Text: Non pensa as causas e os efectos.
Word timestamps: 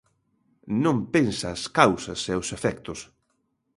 Non 0.83 0.97
pensa 1.13 1.47
as 1.55 1.63
causas 1.77 2.21
e 2.31 2.33
os 2.41 2.47
efectos. 2.57 2.99